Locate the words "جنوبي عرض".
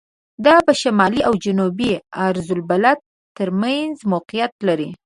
1.45-2.47